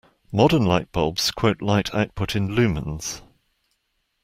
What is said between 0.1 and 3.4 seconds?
Modern lightbulbs quote light output in lumens.